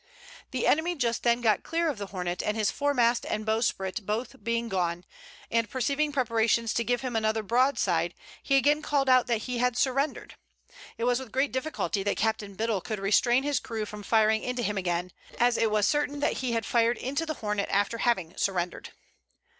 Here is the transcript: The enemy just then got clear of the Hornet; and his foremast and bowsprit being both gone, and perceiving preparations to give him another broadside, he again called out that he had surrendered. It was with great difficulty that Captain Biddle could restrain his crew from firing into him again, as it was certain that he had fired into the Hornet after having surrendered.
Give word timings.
The 0.49 0.65
enemy 0.65 0.95
just 0.95 1.21
then 1.21 1.41
got 1.41 1.61
clear 1.61 1.87
of 1.87 1.99
the 1.99 2.07
Hornet; 2.07 2.41
and 2.41 2.57
his 2.57 2.71
foremast 2.71 3.23
and 3.23 3.45
bowsprit 3.45 4.03
being 4.43 4.65
both 4.67 4.71
gone, 4.71 5.05
and 5.51 5.69
perceiving 5.69 6.11
preparations 6.11 6.73
to 6.73 6.83
give 6.83 7.01
him 7.01 7.15
another 7.15 7.43
broadside, 7.43 8.15
he 8.41 8.55
again 8.55 8.81
called 8.81 9.09
out 9.09 9.27
that 9.27 9.43
he 9.43 9.59
had 9.59 9.77
surrendered. 9.77 10.33
It 10.97 11.03
was 11.03 11.19
with 11.19 11.31
great 11.31 11.51
difficulty 11.51 12.01
that 12.01 12.17
Captain 12.17 12.55
Biddle 12.55 12.81
could 12.81 12.97
restrain 12.99 13.43
his 13.43 13.59
crew 13.59 13.85
from 13.85 14.01
firing 14.01 14.41
into 14.41 14.63
him 14.63 14.75
again, 14.75 15.11
as 15.39 15.55
it 15.55 15.69
was 15.69 15.85
certain 15.87 16.19
that 16.19 16.37
he 16.37 16.53
had 16.53 16.65
fired 16.65 16.97
into 16.97 17.27
the 17.27 17.35
Hornet 17.35 17.69
after 17.71 17.99
having 17.99 18.35
surrendered. 18.37 18.93